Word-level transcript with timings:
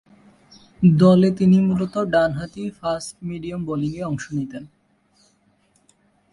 দলে 0.97 1.29
তিনি 1.31 1.57
মূলতঃ 1.61 1.95
ডানহাতি 2.13 2.63
ফাস্ট-মিডিয়াম 2.79 3.61
বোলিংয়ে 3.65 4.01
অংশ 4.03 4.25
নিতেন। 4.31 4.63